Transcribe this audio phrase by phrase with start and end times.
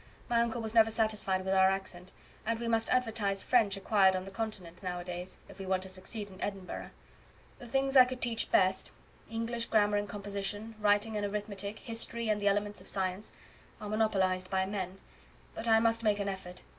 [0.29, 2.11] My uncle was never satisfied with our accent;
[2.43, 5.83] and we must advertise French acquired on the Continent now a days, if we want
[5.83, 6.89] to succeed in Edinburgh.
[7.59, 8.91] The things I could teach best
[9.29, 13.31] English grammar and composition, writing and arithmetic, history, and the elements of science
[13.79, 14.97] are monopolized by men;
[15.53, 16.63] but I must make an effort.